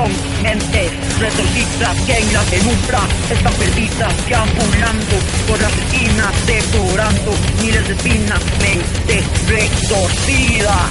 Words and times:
Son 0.00 0.42
mentes 0.42 0.92
retorcidas 1.18 2.08
en 2.08 2.32
la 2.32 2.40
penumbra 2.44 3.00
están 3.30 3.52
perdidas, 3.52 4.14
ambulando 4.34 5.16
por 5.46 5.60
las 5.60 5.72
esquinas, 5.76 6.32
devorando 6.46 7.32
miles 7.60 7.86
de 7.86 7.92
espinas, 7.92 8.40
mentes 8.62 9.24
retorcidas, 9.46 10.86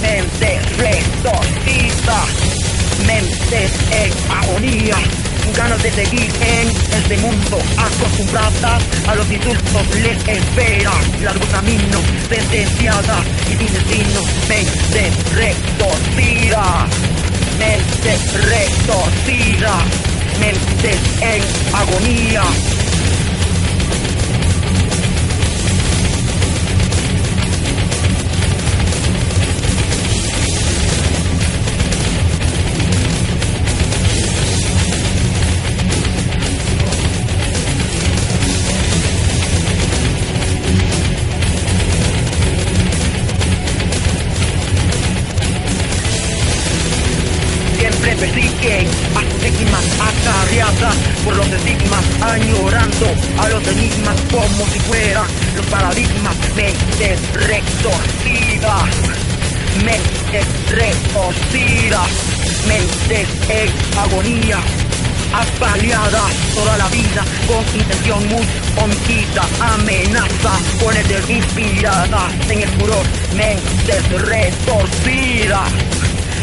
mentes 0.00 0.76
retorcidas, 0.78 2.28
mentes 3.06 3.72
en 3.90 4.32
agonía 4.32 4.96
ganas 5.56 5.82
de 5.82 5.90
seguir 5.90 6.32
en 6.40 6.68
este 6.68 7.18
mundo 7.18 7.58
acostumbradas 7.76 8.82
a 9.06 9.14
los 9.14 9.30
insultos 9.30 9.86
les 10.00 10.16
espera 10.28 10.92
largo 11.20 11.46
camino 11.48 11.98
sentenciada 12.28 13.22
y 13.48 13.56
sin 13.56 13.72
destino 13.72 14.20
mente 14.48 15.10
retorcida 15.34 16.71
mente 18.02 18.16
retorcida 18.34 19.78
mente 20.40 20.90
en 21.20 21.42
agonía 21.74 22.42
persiguen 48.16 48.86
a 49.16 49.20
sus 49.30 49.42
víctimas 49.42 49.84
acarreadas 50.00 50.96
por 51.24 51.36
los 51.36 51.46
estigmas, 51.46 52.04
añorando 52.20 53.06
a 53.38 53.48
los 53.48 53.66
enigmas 53.68 54.16
como 54.30 54.66
si 54.66 54.78
fueran 54.80 55.26
los 55.56 55.66
paradigmas, 55.66 56.36
mentes 56.54 57.20
retorcidas, 57.32 58.90
mentes 59.84 60.46
retorcidas, 60.70 62.08
mentes 62.66 63.28
en 63.48 63.98
agonía 63.98 64.58
apaleada 65.34 66.22
toda 66.54 66.76
la 66.76 66.88
vida 66.88 67.24
con 67.46 67.64
intención 67.80 68.28
muy 68.28 68.46
homicida, 68.76 69.48
amenaza 69.60 70.58
con 70.82 70.94
el 70.94 71.30
inspirada 71.30 72.28
en 72.50 72.62
el 72.62 72.68
furor, 72.68 73.06
mentes 73.34 74.22
retorcidas 74.22 75.72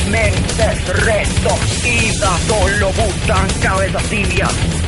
mentes 0.10 0.88
retorcidas 0.88 2.42
solo 2.48 2.92
buscan 2.94 3.48
cabezas 3.62 4.04
tibias 4.04 4.79